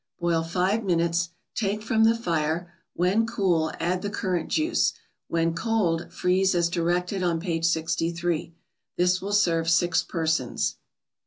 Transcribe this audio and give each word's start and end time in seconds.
Boil 0.19 0.41
five 0.41 0.83
minutes, 0.83 1.29
take 1.53 1.83
from 1.83 2.05
the 2.05 2.15
fire; 2.17 2.73
when 2.95 3.27
cool, 3.27 3.71
add 3.79 4.01
the 4.01 4.09
currant 4.09 4.49
juice. 4.49 4.93
When 5.27 5.53
cold, 5.53 6.11
freeze 6.11 6.55
as 6.55 6.69
directed 6.69 7.21
on 7.21 7.39
page 7.39 7.65
63. 7.65 8.55
This 8.97 9.21
will 9.21 9.31
serve 9.31 9.69
six 9.69 10.01
persons. 10.01 10.77